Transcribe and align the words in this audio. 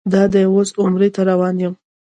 دادی 0.11 0.43
اوس 0.51 0.69
عمرې 0.81 1.09
ته 1.15 1.21
روان 1.29 1.55
یم. 1.63 1.73